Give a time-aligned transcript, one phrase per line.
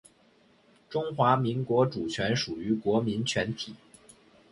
[0.89, 3.75] 中华民国主权属于国民全体